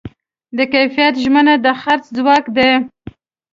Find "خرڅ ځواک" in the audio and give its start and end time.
1.81-2.45